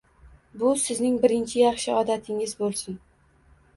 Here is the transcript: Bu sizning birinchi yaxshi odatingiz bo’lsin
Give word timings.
Bu 0.61 0.69
sizning 0.83 1.19
birinchi 1.25 1.61
yaxshi 1.65 1.93
odatingiz 1.99 2.59
bo’lsin 2.63 3.01